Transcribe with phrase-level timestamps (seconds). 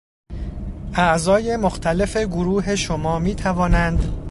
[0.95, 4.13] اعضای مختلف گروه شما میتوانند...